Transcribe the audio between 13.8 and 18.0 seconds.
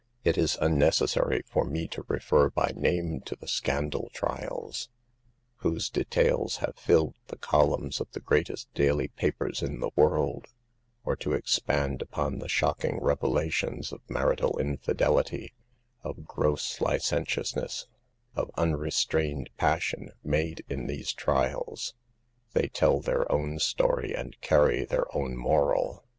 of mar ital infidelity, of gross licentiousness,